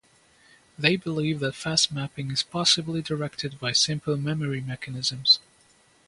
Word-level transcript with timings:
They 0.79 0.95
believe 0.95 1.41
that 1.41 1.53
fast 1.53 1.91
mapping 1.91 2.31
is 2.31 2.41
possibly 2.41 3.03
directed 3.03 3.59
by 3.59 3.71
simple 3.73 4.17
memory 4.17 4.59
mechanisms. 4.59 5.37